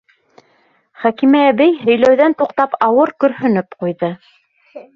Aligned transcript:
Хәкимә 1.01 1.41
әбей, 1.49 1.75
һөйләүҙән 1.83 2.35
туҡтап, 2.41 2.75
ауыр 2.89 3.15
көрһөнөп 3.25 3.81
ҡуйҙы. 3.85 4.13